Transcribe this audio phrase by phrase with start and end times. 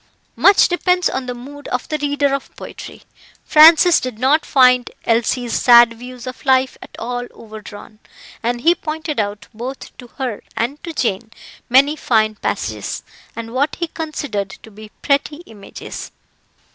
[0.35, 3.03] Much depends on the mood of the reader of poetry.
[3.45, 7.99] Francis did not find Elsie's sad views of life at all overdrawn,
[8.41, 11.29] and he pointed out both to her and to Jane
[11.69, 13.03] many fine passages,
[13.35, 16.11] and what he considered to be pretty images.